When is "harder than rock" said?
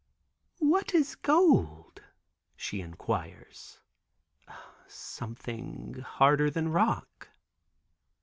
6.03-7.29